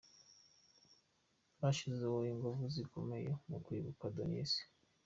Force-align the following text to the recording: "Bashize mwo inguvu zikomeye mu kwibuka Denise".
"Bashize 1.59 2.03
mwo 2.11 2.19
inguvu 2.31 2.63
zikomeye 2.75 3.29
mu 3.49 3.57
kwibuka 3.65 4.03
Denise". 4.17 4.61